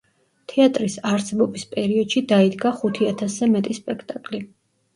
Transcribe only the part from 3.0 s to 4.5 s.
ათასზე მეტი სპექტაკლი.